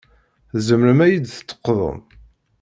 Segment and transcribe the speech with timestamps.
[0.51, 1.99] Tzemrem ad yi-d-teqḍum?